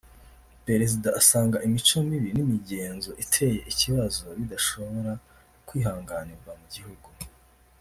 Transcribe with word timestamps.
Perezida 0.65 1.09
asanga 1.19 1.61
imico 1.67 1.97
mibi 2.09 2.29
n’imigenzo 2.35 3.09
iteye 3.23 3.59
ikibazo 3.71 4.23
bidashobora 4.37 5.11
kwihanganirwa 5.67 6.51
mu 6.59 6.67
gihugu 6.75 7.07